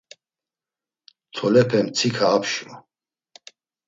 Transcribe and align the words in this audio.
Tolepe 1.35 1.77
mtsika 1.85 2.25
apşu. 2.35 2.67